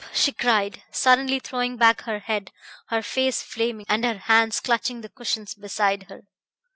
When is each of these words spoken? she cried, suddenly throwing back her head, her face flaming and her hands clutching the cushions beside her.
she 0.11 0.31
cried, 0.31 0.81
suddenly 0.91 1.37
throwing 1.37 1.77
back 1.77 2.01
her 2.05 2.17
head, 2.17 2.51
her 2.87 3.03
face 3.03 3.43
flaming 3.43 3.85
and 3.87 4.03
her 4.03 4.17
hands 4.17 4.59
clutching 4.59 5.01
the 5.01 5.09
cushions 5.09 5.53
beside 5.53 6.07
her. 6.09 6.23